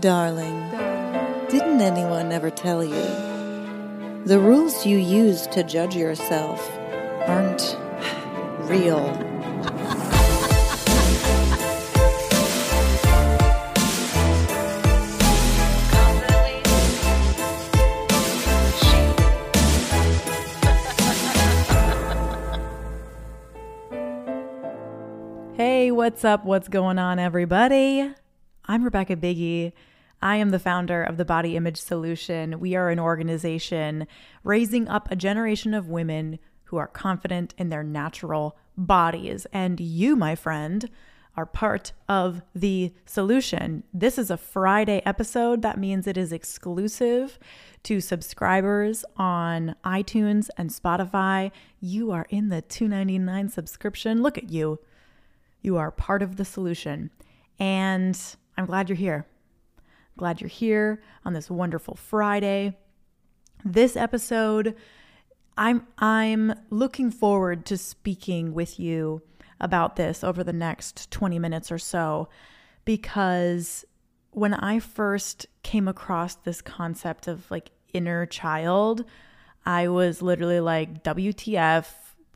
[0.00, 0.70] Darling,
[1.50, 4.24] didn't anyone ever tell you?
[4.24, 6.66] The rules you use to judge yourself
[7.28, 7.76] aren't
[8.68, 9.12] real.
[25.54, 26.44] Hey, what's up?
[26.46, 28.14] What's going on, everybody?
[28.66, 29.72] I'm Rebecca Biggie.
[30.20, 32.60] I am the founder of the Body Image Solution.
[32.60, 34.06] We are an organization
[34.44, 39.48] raising up a generation of women who are confident in their natural bodies.
[39.52, 40.88] And you, my friend,
[41.36, 43.82] are part of the solution.
[43.92, 45.62] This is a Friday episode.
[45.62, 47.40] That means it is exclusive
[47.82, 51.50] to subscribers on iTunes and Spotify.
[51.80, 54.22] You are in the 299 subscription.
[54.22, 54.78] Look at you.
[55.62, 57.10] You are part of the solution.
[57.58, 58.16] And
[58.56, 59.26] I'm glad you're here.
[60.16, 62.76] Glad you're here on this wonderful Friday.
[63.64, 64.74] This episode,
[65.56, 69.22] I'm I'm looking forward to speaking with you
[69.60, 72.28] about this over the next 20 minutes or so
[72.84, 73.84] because
[74.32, 79.04] when I first came across this concept of like inner child,
[79.64, 81.86] I was literally like WTF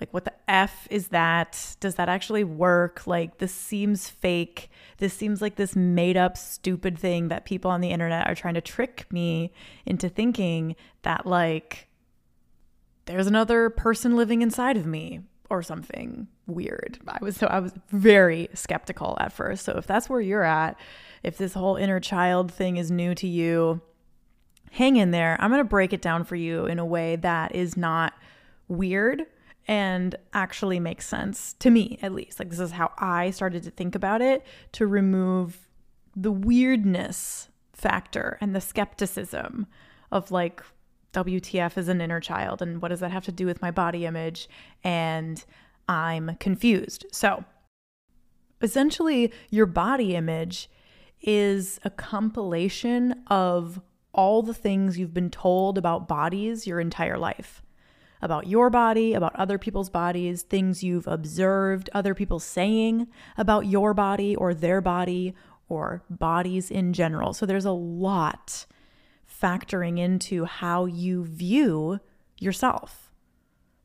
[0.00, 1.76] like what the f is that?
[1.80, 3.06] Does that actually work?
[3.06, 4.70] Like this seems fake.
[4.98, 8.54] This seems like this made up stupid thing that people on the internet are trying
[8.54, 9.52] to trick me
[9.86, 11.88] into thinking that like
[13.06, 16.98] there's another person living inside of me or something weird.
[17.08, 19.64] I was so i was very skeptical at first.
[19.64, 20.78] So if that's where you're at
[21.22, 23.80] if this whole inner child thing is new to you
[24.72, 25.36] hang in there.
[25.40, 28.12] I'm going to break it down for you in a way that is not
[28.68, 29.24] weird
[29.66, 32.38] and actually makes sense to me at least.
[32.38, 35.68] Like this is how i started to think about it to remove
[36.14, 39.66] the weirdness factor and the skepticism
[40.10, 40.62] of like
[41.12, 44.06] wtf is an inner child and what does that have to do with my body
[44.06, 44.48] image?
[44.84, 45.44] And
[45.88, 47.06] i'm confused.
[47.12, 47.44] So
[48.62, 50.70] essentially your body image
[51.20, 53.80] is a compilation of
[54.12, 57.62] all the things you've been told about bodies your entire life
[58.26, 63.06] about your body, about other people's bodies, things you've observed other people saying
[63.38, 65.34] about your body or their body
[65.68, 67.32] or bodies in general.
[67.32, 68.66] So there's a lot
[69.42, 72.00] factoring into how you view
[72.38, 73.10] yourself,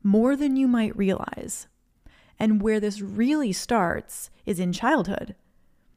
[0.02, 1.68] more than you might realize.
[2.38, 5.36] And where this really starts is in childhood.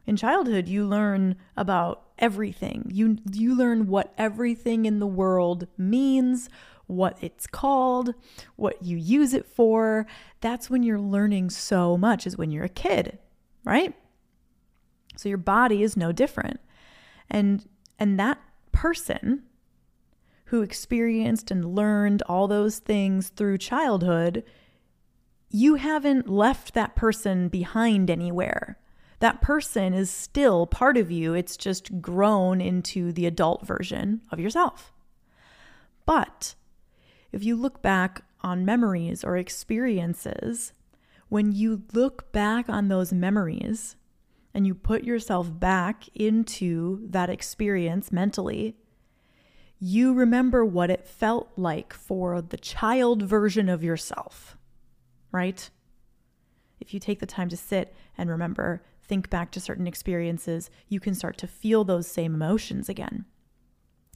[0.05, 2.89] In childhood, you learn about everything.
[2.94, 6.50] You you learn what everything in the world means,
[6.88, 8.13] what it's called,
[8.56, 10.06] what you use it for.
[10.41, 13.19] That's when you're learning so much, is when you're a kid,
[13.63, 13.94] right?
[15.18, 16.59] So your body is no different.
[17.29, 18.40] And and that
[18.72, 19.44] person
[20.46, 24.44] who experienced and learned all those things through childhood,
[25.50, 28.78] you haven't left that person behind anywhere.
[29.19, 31.34] That person is still part of you.
[31.34, 34.94] It's just grown into the adult version of yourself.
[36.06, 36.56] But
[37.35, 40.72] if you look back on memories or experiences,
[41.28, 43.97] when you look back on those memories
[44.53, 48.78] and you put yourself back into that experience mentally,
[49.79, 54.56] you remember what it felt like for the child version of yourself,
[55.34, 55.69] right?
[56.79, 61.02] If you take the time to sit and remember, think back to certain experiences, you
[61.02, 63.25] can start to feel those same emotions again.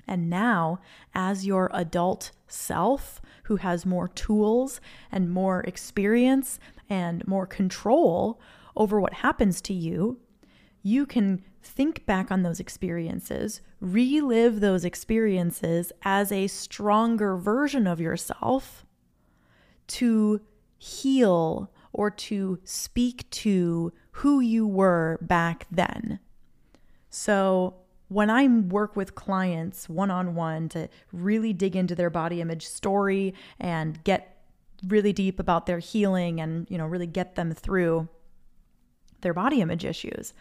[0.09, 0.79] And now,
[1.13, 4.81] as your adult self who has more tools
[5.11, 6.59] and more experience
[6.89, 8.41] and more control
[8.75, 10.19] over what happens to you,
[10.81, 18.01] you can think back on those experiences, relive those experiences as a stronger version of
[18.01, 18.87] yourself
[19.85, 20.41] to
[20.79, 26.19] heal or to speak to who you were back then.
[27.11, 27.75] So,
[28.09, 32.67] when I work with clients one on one to really dig into their body image
[32.67, 34.35] story and get
[34.87, 38.07] really deep about their healing and, you know, really get them through
[39.21, 40.33] their body image issues,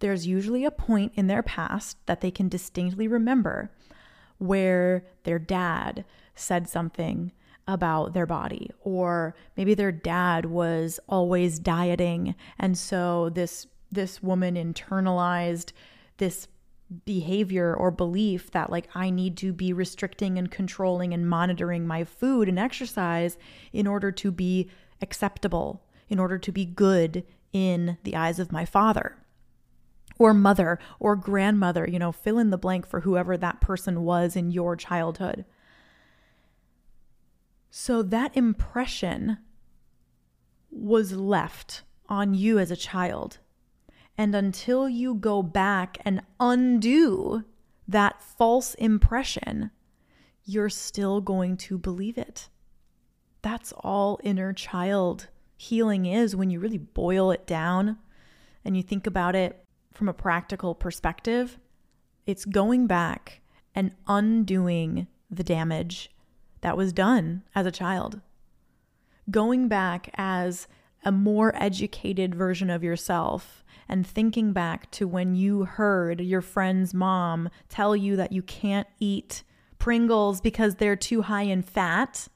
[0.00, 3.70] there's usually a point in their past that they can distinctly remember
[4.38, 6.04] where their dad
[6.34, 7.32] said something
[7.68, 12.34] about their body or maybe their dad was always dieting.
[12.58, 15.72] And so this this woman internalized
[16.18, 16.48] this
[17.04, 22.04] behavior or belief that like I need to be restricting and controlling and monitoring my
[22.04, 23.36] food and exercise
[23.72, 24.70] in order to be
[25.02, 29.16] acceptable, in order to be good in the eyes of my father.
[30.18, 34.36] or mother or grandmother, you know, fill in the blank for whoever that person was
[34.36, 35.44] in your childhood.
[37.70, 39.38] So that impression
[40.70, 43.38] was left on you as a child.
[44.18, 47.44] And until you go back and undo
[47.86, 49.70] that false impression,
[50.44, 52.48] you're still going to believe it.
[53.42, 57.98] That's all inner child healing is when you really boil it down
[58.64, 61.58] and you think about it from a practical perspective.
[62.26, 63.40] It's going back
[63.74, 66.10] and undoing the damage
[66.60, 68.20] that was done as a child.
[69.30, 70.66] Going back as
[71.06, 76.92] a more educated version of yourself and thinking back to when you heard your friend's
[76.92, 79.44] mom tell you that you can't eat
[79.78, 82.26] Pringles because they're too high in fat.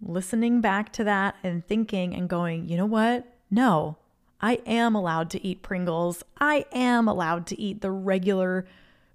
[0.00, 3.26] Listening back to that and thinking and going, you know what?
[3.50, 3.96] No,
[4.40, 6.22] I am allowed to eat Pringles.
[6.38, 8.64] I am allowed to eat the regular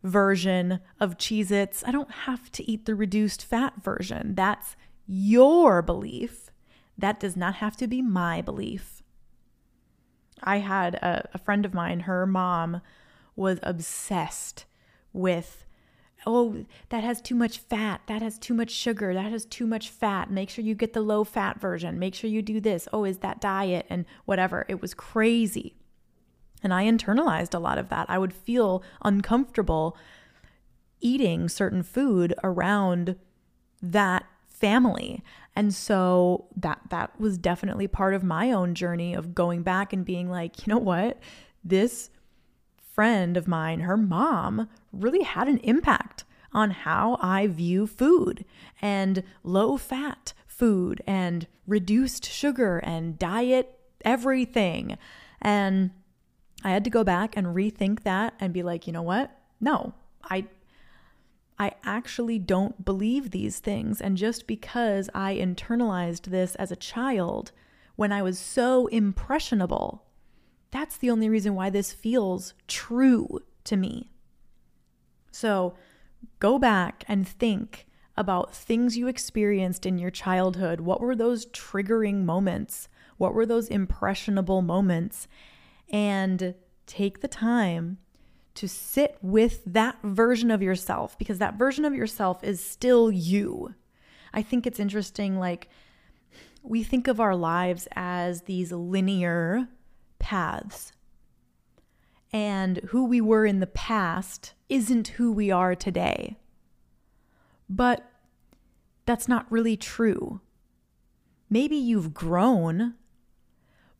[0.04, 1.86] version of Cheez Its.
[1.86, 4.36] I don't have to eat the reduced fat version.
[4.36, 4.76] That's
[5.08, 6.49] your belief.
[7.00, 9.02] That does not have to be my belief.
[10.44, 12.82] I had a, a friend of mine, her mom
[13.36, 14.66] was obsessed
[15.14, 15.66] with
[16.26, 19.90] oh, that has too much fat, that has too much sugar, that has too much
[19.90, 20.30] fat.
[20.30, 22.00] Make sure you get the low fat version.
[22.00, 22.88] Make sure you do this.
[22.92, 24.66] Oh, is that diet and whatever.
[24.68, 25.76] It was crazy.
[26.62, 28.10] And I internalized a lot of that.
[28.10, 29.96] I would feel uncomfortable
[31.00, 33.16] eating certain food around
[33.82, 34.26] that
[34.60, 35.24] family.
[35.56, 40.06] And so that that was definitely part of my own journey of going back and
[40.06, 41.20] being like, you know what?
[41.64, 42.10] This
[42.94, 48.46] friend of mine, her mom really had an impact on how I view food
[48.82, 54.98] and low fat food and reduced sugar and diet everything.
[55.42, 55.92] And
[56.64, 59.32] I had to go back and rethink that and be like, you know what?
[59.62, 60.48] No, I
[61.60, 64.00] I actually don't believe these things.
[64.00, 67.52] And just because I internalized this as a child
[67.98, 70.06] when I was so impressionable,
[70.72, 74.12] that's the only reason why this feels true to me.
[75.32, 75.76] So
[76.40, 80.82] go back and think about things you experienced in your childhood.
[80.82, 82.88] What were those triggering moments?
[83.18, 85.28] What were those impressionable moments?
[85.90, 86.56] And
[86.86, 87.98] take the time
[88.56, 93.76] to sit with that version of yourself because that version of yourself is still you.
[94.34, 95.70] I think it's interesting, like,
[96.62, 99.70] we think of our lives as these linear
[100.20, 100.92] paths.
[102.32, 106.38] And who we were in the past isn't who we are today.
[107.70, 108.12] But
[109.06, 110.42] that's not really true.
[111.50, 112.94] Maybe you've grown,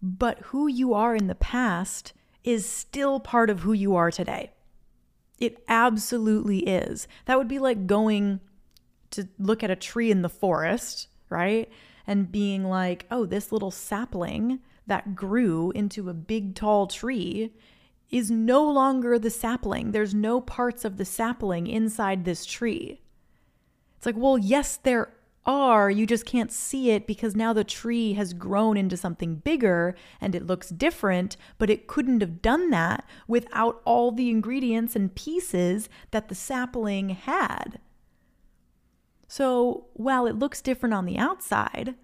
[0.02, 2.14] but who you are in the past
[2.44, 4.52] is still part of who you are today.
[5.38, 7.08] It absolutely is.
[7.26, 8.40] That would be like going
[9.12, 11.70] to look at a tree in the forest, right?
[12.06, 17.54] And being like, oh, this little sapling that grew into a big tall tree
[18.10, 19.92] is no longer the sapling.
[19.92, 23.02] There's no parts of the sapling inside this tree.
[23.98, 25.14] It's like, well, yes, there
[25.50, 29.96] are, you just can't see it because now the tree has grown into something bigger
[30.22, 35.16] and it looks different, but it couldn't have done that without all the ingredients and
[35.16, 37.80] pieces that the sapling had.
[39.28, 41.96] So while it looks different on the outside,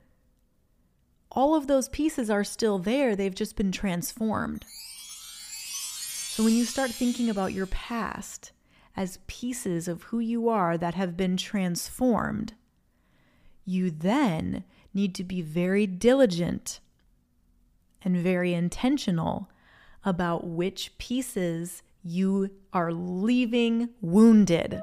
[1.32, 4.66] all of those pieces are still there, they've just been transformed.
[4.68, 8.54] So when you start thinking about your past
[8.98, 12.56] as pieces of who you are that have been transformed,
[13.66, 16.80] you then need to be very diligent
[18.02, 19.50] and very intentional
[20.06, 24.82] about which pieces you are leaving wounded.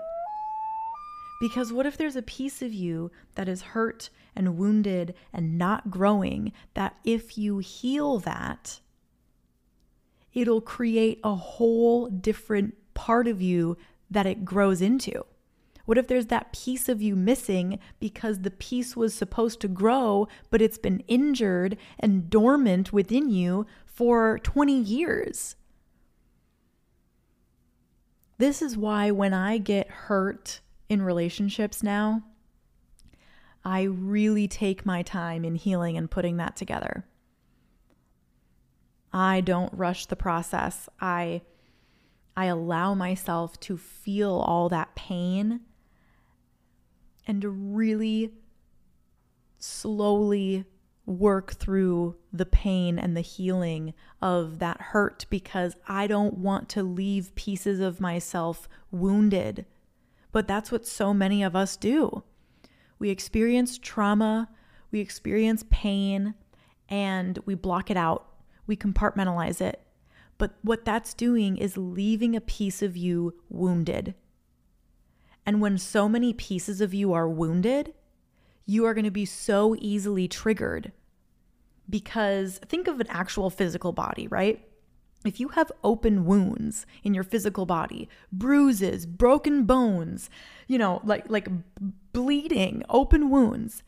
[1.40, 5.90] Because what if there's a piece of you that is hurt and wounded and not
[5.90, 8.80] growing, that if you heal that,
[10.34, 13.76] it'll create a whole different part of you
[14.10, 15.24] that it grows into?
[15.84, 20.28] What if there's that piece of you missing because the piece was supposed to grow,
[20.50, 25.56] but it's been injured and dormant within you for 20 years?
[28.38, 32.22] This is why when I get hurt in relationships now,
[33.64, 37.04] I really take my time in healing and putting that together.
[39.12, 40.88] I don't rush the process.
[41.00, 41.42] I
[42.34, 45.60] I allow myself to feel all that pain
[47.26, 48.32] and to really
[49.58, 50.64] slowly
[51.06, 56.82] work through the pain and the healing of that hurt because I don't want to
[56.82, 59.66] leave pieces of myself wounded.
[60.30, 62.22] But that's what so many of us do.
[62.98, 64.48] We experience trauma,
[64.90, 66.34] we experience pain,
[66.88, 68.28] and we block it out.
[68.66, 69.82] We compartmentalize it.
[70.38, 74.14] But what that's doing is leaving a piece of you wounded.
[75.44, 77.94] And when so many pieces of you are wounded,
[78.66, 80.92] you are going to be so easily triggered.
[81.90, 84.64] Because think of an actual physical body, right?
[85.24, 90.28] If you have open wounds in your physical body, bruises, broken bones,
[90.66, 91.48] you know, like like
[92.12, 93.82] bleeding, open wounds,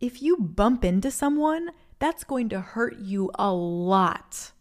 [0.00, 4.52] if you bump into someone, that's going to hurt you a lot.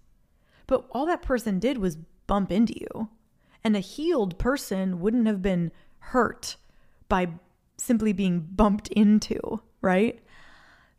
[0.68, 1.98] But all that person did was
[2.28, 3.10] bump into you.
[3.63, 5.72] And a healed person wouldn't have been
[6.08, 6.58] hurt
[7.10, 7.28] by
[7.78, 10.20] simply being bumped into, right?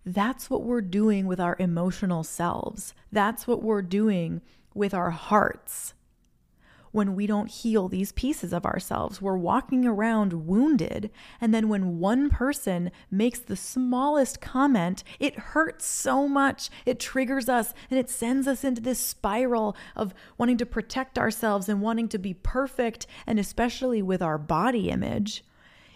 [0.04, 2.94] That's what we're doing with our emotional selves.
[3.10, 4.42] That's what we're doing
[4.74, 5.94] with our hearts.
[6.94, 11.10] When we don't heal these pieces of ourselves, we're walking around wounded.
[11.40, 16.70] And then when one person makes the smallest comment, it hurts so much.
[16.86, 21.68] It triggers us and it sends us into this spiral of wanting to protect ourselves
[21.68, 25.44] and wanting to be perfect, and especially with our body image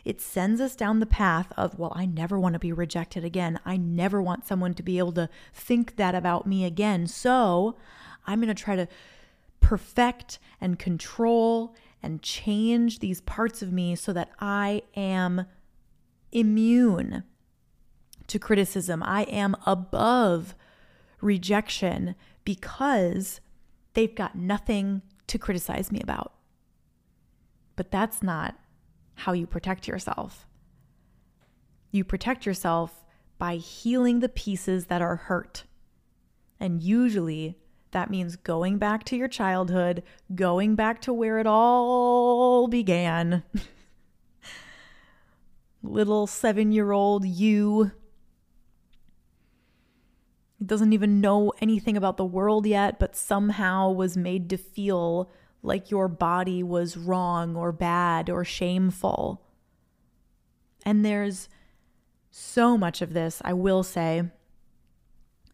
[0.04, 3.60] it sends us down the path of, well, I never want to be rejected again.
[3.64, 7.06] I never want someone to be able to think that about me again.
[7.06, 7.76] So
[8.26, 8.88] I'm going to try to
[9.60, 15.46] perfect and control and change these parts of me so that I am
[16.32, 17.24] immune
[18.28, 19.02] to criticism.
[19.02, 20.54] I am above
[21.20, 23.40] rejection because
[23.94, 26.34] they've got nothing to criticize me about.
[27.76, 28.56] But that's not
[29.14, 30.46] how you protect yourself.
[31.90, 33.04] You protect yourself
[33.38, 35.64] by healing the pieces that are hurt.
[36.60, 37.58] And usually
[37.92, 40.02] that means going back to your childhood,
[40.34, 43.42] going back to where it all began.
[45.82, 47.92] Little seven year old you
[50.60, 55.30] It doesn't even know anything about the world yet, but somehow was made to feel
[55.62, 59.42] like your body was wrong or bad or shameful.
[60.84, 61.48] And there's
[62.30, 64.30] so much of this, I will say,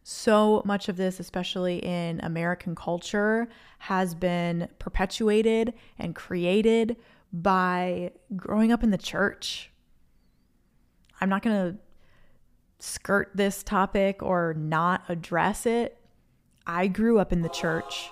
[0.07, 3.47] so much of this, especially in American culture,
[3.79, 6.95] has been perpetuated and created
[7.33, 9.71] by growing up in the church.
[11.19, 11.79] I'm not going to
[12.77, 15.97] skirt this topic or not address it.
[16.67, 18.11] I grew up in the church.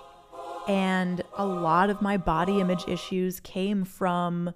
[0.66, 4.52] And a lot of my body image issues came from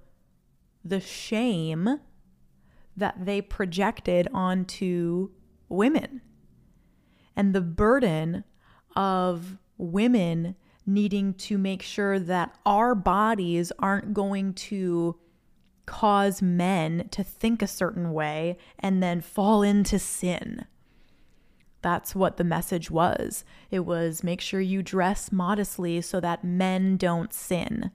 [0.84, 2.00] the shame
[2.96, 5.30] that they projected onto
[5.68, 6.22] women
[7.38, 8.42] and the burden
[8.96, 15.16] of women needing to make sure that our bodies aren't going to
[15.86, 20.66] cause men to think a certain way and then fall into sin.
[21.80, 23.44] That's what the message was.
[23.70, 27.92] It was make sure you dress modestly so that men don't sin.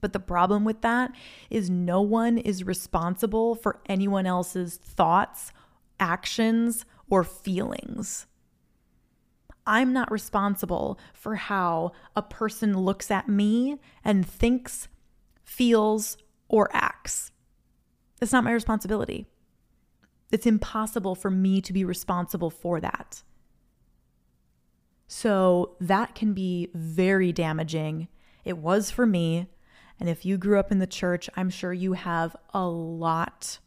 [0.00, 1.12] But the problem with that
[1.50, 5.52] is no one is responsible for anyone else's thoughts,
[6.00, 8.26] actions, or feelings.
[9.66, 14.88] I'm not responsible for how a person looks at me and thinks,
[15.44, 16.16] feels,
[16.48, 17.32] or acts.
[18.20, 19.26] It's not my responsibility.
[20.30, 23.22] It's impossible for me to be responsible for that.
[25.08, 28.08] So that can be very damaging.
[28.44, 29.48] It was for me.
[29.98, 33.58] And if you grew up in the church, I'm sure you have a lot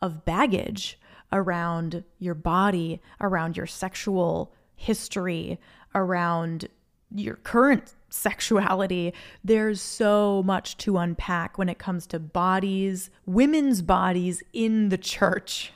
[0.00, 0.98] of baggage
[1.32, 5.58] around your body, around your sexual history,
[5.94, 6.68] around
[7.14, 9.12] your current sexuality.
[9.42, 15.72] There's so much to unpack when it comes to bodies, women's bodies in the church.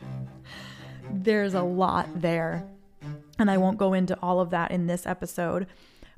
[1.10, 2.66] There's a lot there.
[3.38, 5.66] And I won't go into all of that in this episode.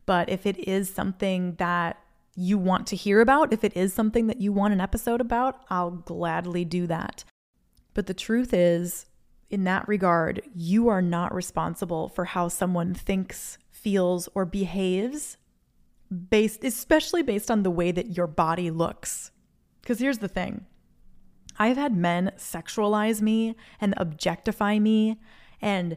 [0.06, 1.98] But if it is something that
[2.34, 5.60] you want to hear about, if it is something that you want an episode about,
[5.68, 7.24] I'll gladly do that.
[7.92, 9.06] But the truth is,
[9.50, 15.36] in that regard, you are not responsible for how someone thinks, feels, or behaves
[16.30, 19.30] based especially based on the way that your body looks.
[19.82, 20.66] Cuz here's the thing.
[21.58, 25.20] I've had men sexualize me and objectify me
[25.60, 25.96] and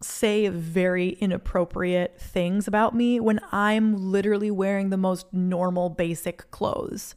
[0.00, 7.14] say very inappropriate things about me when I'm literally wearing the most normal basic clothes.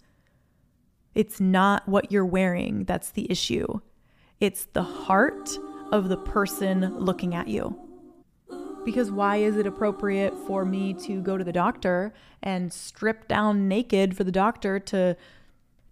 [1.13, 3.81] It's not what you're wearing that's the issue.
[4.41, 5.51] It's the heart
[5.91, 7.79] of the person looking at you.
[8.83, 13.67] Because why is it appropriate for me to go to the doctor and strip down
[13.67, 15.15] naked for the doctor to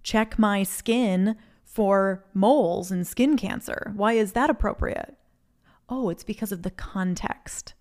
[0.02, 3.94] check my skin for moles and skin cancer?
[3.96, 5.16] Why is that appropriate?
[5.88, 7.76] Oh, it's because of the context.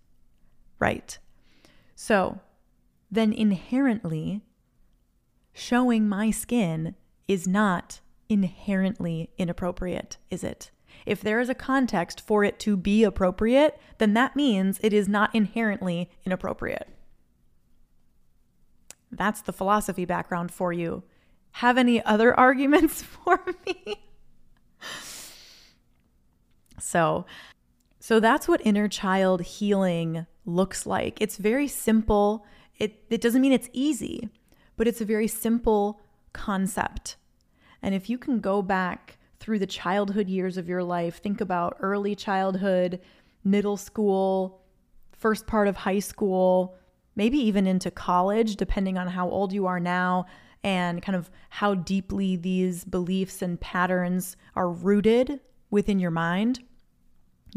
[0.78, 1.18] Right.
[1.94, 2.40] So
[3.10, 4.42] then inherently,
[5.54, 6.94] showing my skin
[7.26, 10.70] is not inherently inappropriate, is it?
[11.06, 15.08] If there is a context for it to be appropriate, then that means it is
[15.08, 16.88] not inherently inappropriate.
[19.10, 21.02] That's the philosophy background for you.
[21.52, 24.02] Have any other arguments for me?
[26.78, 27.24] so,
[27.98, 31.20] so that's what inner child healing looks like.
[31.20, 32.44] It's very simple.
[32.78, 34.28] It it doesn't mean it's easy,
[34.76, 36.00] but it's a very simple
[36.32, 37.16] concept.
[37.82, 41.22] And if you can go back through the childhood years of your life.
[41.22, 43.00] Think about early childhood,
[43.44, 44.60] middle school,
[45.12, 46.76] first part of high school,
[47.16, 50.26] maybe even into college, depending on how old you are now
[50.64, 56.60] and kind of how deeply these beliefs and patterns are rooted within your mind.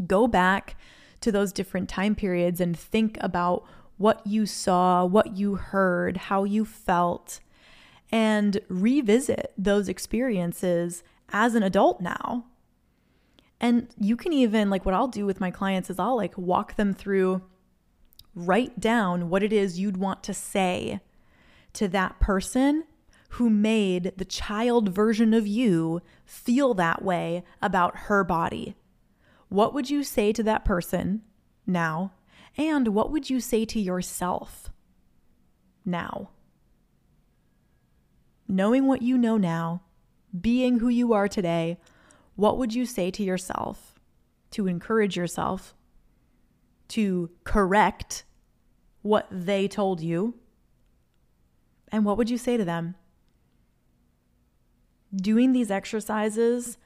[0.06, 0.76] Go back
[1.20, 3.64] to those different time periods and think about
[3.98, 7.40] what you saw, what you heard, how you felt,
[8.12, 12.44] and revisit those experiences as an adult now.
[13.58, 16.76] And you can even, like, what I'll do with my clients is I'll like walk
[16.76, 17.42] them through,
[18.34, 21.00] write down what it is you'd want to say
[21.72, 22.84] to that person
[23.30, 28.74] who made the child version of you feel that way about her body.
[29.48, 31.22] What would you say to that person
[31.66, 32.12] now?
[32.58, 34.70] And what would you say to yourself
[35.86, 36.28] now?
[38.48, 39.82] Knowing what you know now,
[40.38, 41.78] being who you are today,
[42.36, 44.00] what would you say to yourself
[44.50, 45.74] to encourage yourself
[46.88, 48.24] to correct
[49.02, 50.34] what they told you?
[51.90, 52.94] And what would you say to them?
[55.14, 56.78] Doing these exercises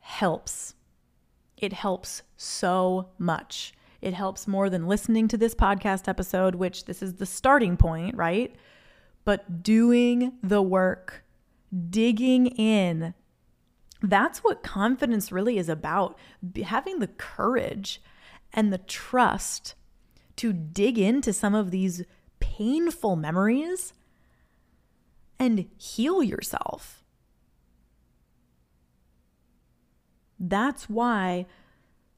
[0.00, 0.74] helps.
[1.56, 3.72] It helps so much.
[4.00, 8.16] It helps more than listening to this podcast episode, which this is the starting point,
[8.16, 8.54] right?
[9.24, 11.24] But doing the work
[11.90, 13.14] digging in.
[14.02, 16.18] That's what confidence really is about
[16.64, 18.00] having the courage
[18.52, 19.74] and the trust
[20.36, 22.02] to dig into some of these
[22.40, 23.92] painful memories
[25.38, 27.04] and heal yourself.
[30.38, 31.46] That's why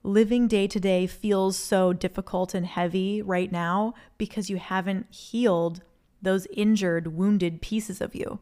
[0.04, 5.82] living day to day feels so difficult and heavy right now because you haven't healed
[6.22, 8.38] those injured, wounded pieces of you.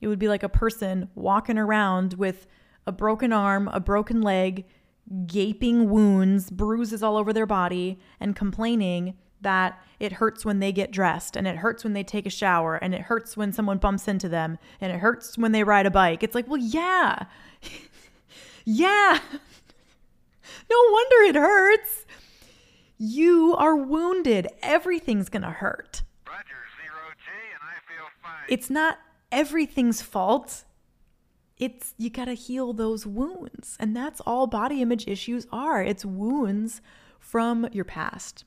[0.00, 2.46] It would be like a person walking around with
[2.86, 4.64] a broken arm, a broken leg,
[5.26, 10.90] gaping wounds, bruises all over their body, and complaining that it hurts when they get
[10.90, 14.06] dressed and it hurts when they take a shower and it hurts when someone bumps
[14.06, 16.22] into them and it hurts when they ride a bike.
[16.22, 17.24] It's like, well, yeah.
[18.64, 19.18] yeah.
[20.70, 22.06] no wonder it hurts.
[22.98, 24.46] You are wounded.
[24.62, 26.02] Everything's going to hurt.
[26.40, 28.46] Roger, zero G, and I feel fine.
[28.48, 28.98] It's not
[29.30, 30.64] everything's fault.
[31.58, 33.76] It's you got to heal those wounds.
[33.78, 35.82] And that's all body image issues are.
[35.82, 36.80] It's wounds
[37.18, 38.44] from your past.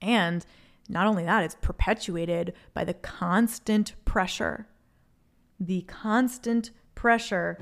[0.00, 0.44] And
[0.88, 4.66] not only that, it's perpetuated by the constant pressure.
[5.60, 7.56] The constant pressure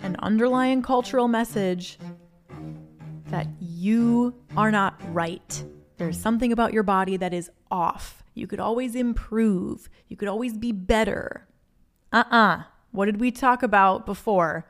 [0.00, 1.98] an underlying cultural message
[3.28, 5.64] that you are not right.
[5.98, 8.22] There's something about your body that is off.
[8.34, 9.88] You could always improve.
[10.08, 11.46] You could always be better.
[12.12, 12.36] Uh uh-uh.
[12.36, 14.68] uh What did we talk about before?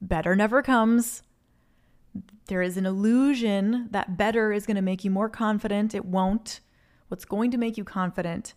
[0.00, 1.22] Better never comes.
[2.46, 5.94] There is an illusion that better is going to make you more confident.
[5.94, 6.60] It won't.
[7.08, 8.54] What's going to make you confident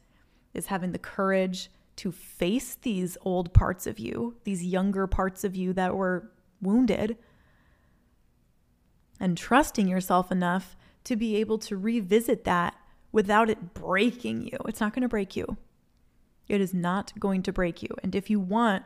[0.53, 5.55] is having the courage to face these old parts of you, these younger parts of
[5.55, 7.17] you that were wounded,
[9.19, 10.75] and trusting yourself enough
[11.07, 12.75] to be able to revisit that
[13.13, 14.57] without it breaking you.
[14.67, 15.57] It's not going to break you.
[16.49, 17.89] It is not going to break you.
[18.03, 18.83] And if you want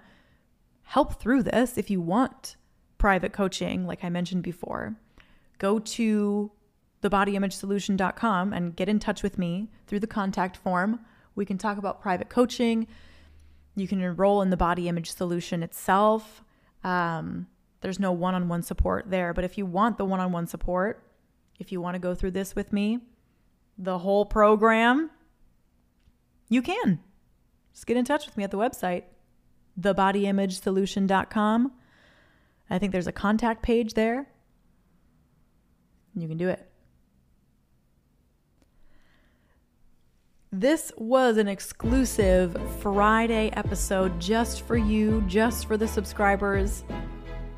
[0.83, 2.55] help through this, if you want
[2.99, 4.95] private coaching, like I mentioned before,
[5.57, 6.51] go to
[7.01, 10.99] thebodyimagesolution.com and get in touch with me through the contact form.
[11.33, 12.87] We can talk about private coaching.
[13.75, 16.43] You can enroll in the body image solution itself.
[16.83, 17.47] Um,
[17.81, 19.33] there's no one on one support there.
[19.33, 21.03] But if you want the one on one support,
[21.61, 22.99] if you want to go through this with me,
[23.77, 25.11] the whole program,
[26.49, 26.99] you can.
[27.71, 29.03] Just get in touch with me at the website,
[29.79, 31.71] thebodyimagesolution.com,
[32.69, 34.27] I think there's a contact page there.
[36.15, 36.67] You can do it.
[40.53, 46.83] This was an exclusive Friday episode just for you, just for the subscribers.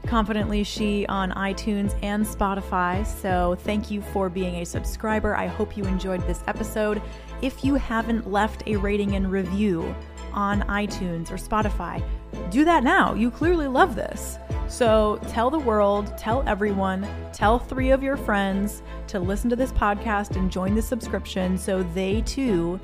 [0.06, 3.06] Confidently She on iTunes and Spotify.
[3.06, 5.36] So, thank you for being a subscriber.
[5.36, 7.02] I hope you enjoyed this episode.
[7.42, 9.96] If you haven't left a rating and review
[10.34, 12.04] on iTunes or Spotify,
[12.50, 13.13] do that now.
[13.13, 14.38] You clearly love this.
[14.68, 19.72] So, tell the world, tell everyone, tell three of your friends to listen to this
[19.72, 22.80] podcast and join the subscription so they too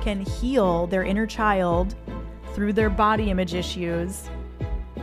[0.00, 1.94] can heal their inner child
[2.52, 4.28] through their body image issues.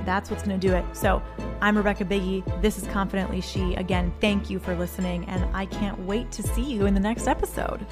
[0.05, 0.85] That's what's going to do it.
[0.93, 1.21] So,
[1.63, 2.43] I'm Rebecca Biggie.
[2.63, 3.75] This is Confidently She.
[3.75, 7.27] Again, thank you for listening, and I can't wait to see you in the next
[7.27, 7.85] episode.